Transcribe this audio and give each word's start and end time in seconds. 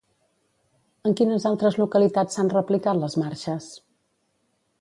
En 1.09 1.13
quines 1.19 1.45
altres 1.51 1.77
localitats 1.83 2.39
s'han 2.39 2.51
replicat 2.57 3.01
les 3.05 3.19
marxes? 3.25 3.73